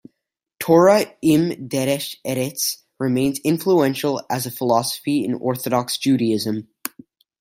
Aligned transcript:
"Torah 0.59 1.05
im 1.21 1.69
Derech 1.69 2.15
Eretz" 2.25 2.77
remains 2.97 3.37
influential 3.43 4.25
as 4.31 4.47
a 4.47 4.51
philosophy 4.51 5.23
in 5.23 5.35
Orthodox 5.35 5.99
Judaism. 5.99 6.69